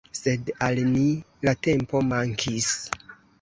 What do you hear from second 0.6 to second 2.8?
al ni, la tempo mankis.